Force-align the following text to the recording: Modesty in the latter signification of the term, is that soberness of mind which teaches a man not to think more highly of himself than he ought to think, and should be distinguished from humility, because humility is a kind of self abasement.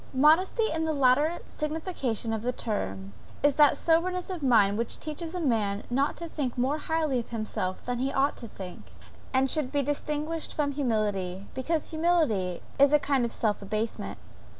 Modesty 0.15 0.63
in 0.73 0.85
the 0.85 0.95
latter 0.95 1.41
signification 1.47 2.33
of 2.33 2.41
the 2.41 2.51
term, 2.51 3.13
is 3.43 3.53
that 3.53 3.77
soberness 3.77 4.31
of 4.31 4.41
mind 4.41 4.75
which 4.79 4.99
teaches 4.99 5.35
a 5.35 5.39
man 5.39 5.83
not 5.91 6.17
to 6.17 6.27
think 6.27 6.57
more 6.57 6.79
highly 6.79 7.19
of 7.19 7.29
himself 7.29 7.85
than 7.85 7.99
he 7.99 8.11
ought 8.11 8.35
to 8.37 8.47
think, 8.47 8.93
and 9.31 9.47
should 9.47 9.71
be 9.71 9.83
distinguished 9.83 10.55
from 10.55 10.71
humility, 10.71 11.45
because 11.53 11.91
humility 11.91 12.63
is 12.79 12.93
a 12.93 12.97
kind 12.99 13.25
of 13.25 13.31
self 13.31 13.61
abasement. 13.61 14.17